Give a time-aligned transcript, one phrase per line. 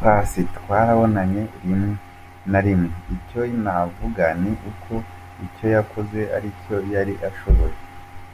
[0.00, 1.90] Paccy: Twarabonanye rimwe
[2.50, 4.92] na rimwe, icyo navuga ni uko
[5.46, 7.78] icyo yakoze aricyo yari ashoboye.